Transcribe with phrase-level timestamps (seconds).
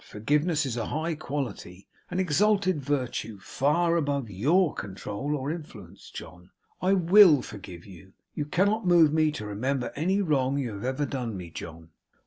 [0.09, 6.49] Forgiveness is a high quality; an exalted virtue; far above YOUR control or influence, John.
[6.81, 8.13] I WILL forgive you.
[8.33, 11.91] You cannot move me to remember any wrong you have ever done me, John.